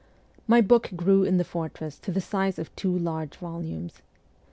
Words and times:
My 0.47 0.61
book 0.61 0.89
grew 0.95 1.23
in 1.23 1.37
the 1.37 1.43
fortress 1.43 1.99
to 1.99 2.11
the 2.11 2.21
size 2.21 2.57
of 2.57 2.75
two 2.75 2.91
large 2.97 3.35
volumes. 3.35 4.01